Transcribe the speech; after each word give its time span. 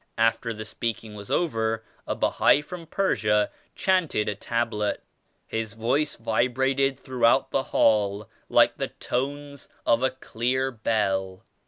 After 0.17 0.51
the 0.51 0.65
speaking 0.65 1.13
was 1.13 1.29
over, 1.29 1.83
a 2.07 2.15
Bahai 2.15 2.63
from 2.63 2.87
Persia 2.87 3.51
chanted 3.75 4.27
a 4.27 4.33
Tablet. 4.33 5.03
His 5.45 5.73
voice 5.75 6.17
vib 6.17 6.57
rated 6.57 6.99
throughout 6.99 7.51
the 7.51 7.61
hall 7.69 8.27
like 8.49 8.77
the 8.77 8.87
tones 8.87 9.69
of 9.85 10.01
a 10.01 10.09
clear 10.09 10.71
bell. 10.71 11.45